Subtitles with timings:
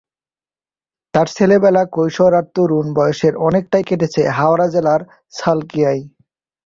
[1.13, 5.01] তাঁর ছেলেবেলা, কৈশোর আর তরুণ বয়সের অনেকটাই কেটেছে হাওড়া জেলার
[5.33, 6.03] সালকিয়ায়।